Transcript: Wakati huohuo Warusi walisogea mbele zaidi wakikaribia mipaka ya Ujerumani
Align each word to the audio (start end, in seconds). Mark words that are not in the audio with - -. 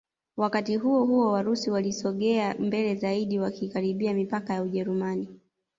Wakati 0.37 0.75
huohuo 0.77 1.31
Warusi 1.31 1.71
walisogea 1.71 2.55
mbele 2.59 2.95
zaidi 2.95 3.39
wakikaribia 3.39 4.13
mipaka 4.13 4.53
ya 4.53 4.61
Ujerumani 4.63 5.27